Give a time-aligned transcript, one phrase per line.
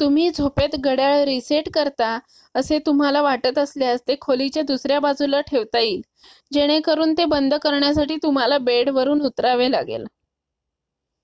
[0.00, 2.10] तुम्ही झोपेत घड्याळ रीसेट करता
[2.54, 6.00] असे तुम्हाला वाटत असल्यास ते खोलीच्या दुसर्‍या बाजूला ठेवता येईल
[6.52, 10.04] जेणेकरून ते बंद करण्यासाठी तुम्हाला बेडवरुन उतरावे लागेल